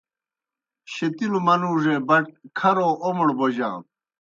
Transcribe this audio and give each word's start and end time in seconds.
شیتِلوْ 0.93 1.39
منُوڙے 1.45 1.95
بٹ 2.07 2.25
کھرو 2.57 2.89
اومڑ 3.03 3.27
بوجانوْ 3.37 3.79